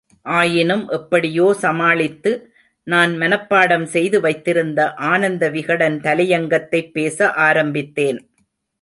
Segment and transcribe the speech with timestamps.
[0.21, 2.53] ஆயினும் எப்படியோ சமாளித்து,
[2.83, 4.93] நான் மனப்பாடம் செய்து வைத்திருந்த
[4.93, 7.31] ஆனந்தவிகடன் தலையங்கத்தைப் பேச
[7.31, 8.29] ஆரம்பித்தேன்.